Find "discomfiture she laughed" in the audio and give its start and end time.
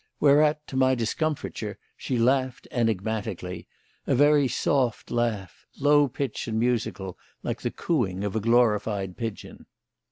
0.95-2.67